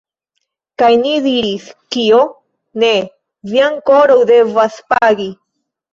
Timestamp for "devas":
4.35-4.81